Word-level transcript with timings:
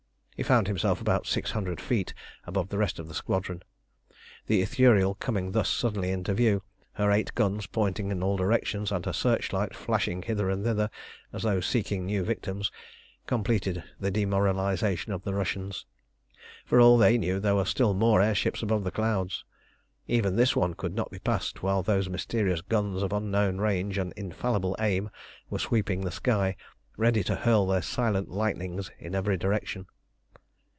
He 0.37 0.43
found 0.43 0.65
himself 0.65 0.99
about 0.99 1.27
six 1.27 1.51
hundred 1.51 1.79
feet 1.79 2.15
above 2.45 2.69
the 2.69 2.79
rest 2.79 2.97
of 2.97 3.07
the 3.07 3.13
squadron. 3.13 3.61
The 4.47 4.63
Ithuriel 4.63 5.19
coming 5.19 5.51
thus 5.51 5.69
suddenly 5.69 6.09
into 6.09 6.33
view, 6.33 6.63
her 6.93 7.11
eight 7.11 7.35
guns 7.35 7.67
pointing 7.67 8.09
in 8.09 8.23
all 8.23 8.37
directions, 8.37 8.91
and 8.91 9.05
her 9.05 9.13
searchlight 9.13 9.75
flashing 9.75 10.23
hither 10.23 10.49
and 10.49 10.63
thither 10.63 10.89
as 11.31 11.43
though 11.43 11.59
seeking 11.59 12.07
new 12.07 12.23
victims, 12.23 12.71
completed 13.27 13.83
the 13.99 14.09
demoralisation 14.09 15.13
of 15.13 15.21
the 15.21 15.35
Russians. 15.35 15.85
For 16.65 16.79
all 16.79 16.97
they 16.97 17.19
knew 17.19 17.39
there 17.39 17.53
were 17.53 17.63
still 17.63 17.93
more 17.93 18.19
air 18.19 18.33
ships 18.33 18.63
above 18.63 18.83
the 18.83 18.89
clouds. 18.89 19.45
Even 20.07 20.37
this 20.37 20.55
one 20.55 20.73
could 20.73 20.95
not 20.95 21.11
be 21.11 21.19
passed 21.19 21.61
while 21.61 21.83
those 21.83 22.09
mysterious 22.09 22.61
guns 22.61 23.03
of 23.03 23.13
unknown 23.13 23.59
range 23.59 23.99
and 23.99 24.11
infallible 24.13 24.75
aim 24.79 25.11
were 25.51 25.59
sweeping 25.59 26.01
the 26.01 26.09
sky, 26.09 26.55
ready 26.97 27.23
to 27.25 27.35
hurl 27.35 27.67
their 27.67 27.83
silent 27.83 28.29
lightnings 28.31 28.89
in 28.97 29.13
every 29.13 29.37
direction. 29.37 29.85